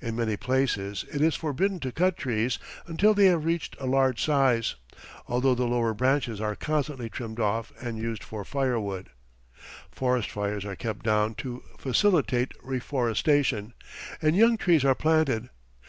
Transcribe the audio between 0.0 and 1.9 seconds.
In many places it is forbidden to